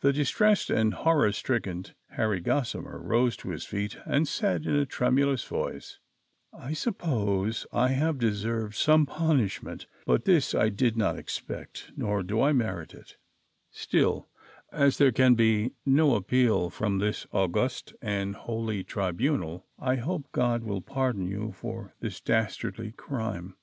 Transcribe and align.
The 0.00 0.12
distressed 0.12 0.70
and 0.70 0.92
horror 0.92 1.30
stricken 1.30 1.84
Harry 2.16 2.40
Gossimer 2.40 2.98
rose 3.00 3.36
to 3.36 3.50
his 3.50 3.64
feet 3.64 3.96
and 4.04 4.26
said, 4.26 4.66
in 4.66 4.74
a 4.74 4.84
tremulous 4.84 5.44
voice: 5.44 6.00
"I 6.52 6.72
suppose 6.72 7.64
I 7.72 7.90
have 7.90 8.18
deserved 8.18 8.74
some 8.74 9.06
punishment, 9.06 9.86
but 10.04 10.24
this 10.24 10.52
I 10.52 10.68
did 10.70 10.96
not 10.96 11.16
expect, 11.16 11.92
nor 11.96 12.24
do 12.24 12.40
I 12.42 12.52
merit 12.52 12.92
it; 12.92 13.18
still, 13.70 14.28
as 14.72 14.96
tliere 14.96 15.14
can 15.14 15.36
be 15.36 15.70
no 15.86 16.16
appeal 16.16 16.70
from 16.70 16.98
this 16.98 17.28
august 17.30 17.94
and 18.02 18.34
holy 18.34 18.82
tribunal, 18.82 19.64
I 19.78 19.94
hope 19.94 20.26
God 20.32 20.64
will 20.64 20.80
pardon 20.82 21.28
you 21.28 21.52
for 21.52 21.94
this 22.00 22.20
dastardly 22.20 22.90
crime 22.90 23.54